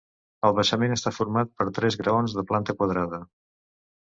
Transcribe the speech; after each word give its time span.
El 0.47 0.53
basament 0.59 0.95
està 0.95 1.13
format 1.17 1.51
per 1.61 1.67
tres 1.81 1.99
graons 2.01 2.35
de 2.39 2.47
planta 2.53 2.77
quadrada. 2.81 3.21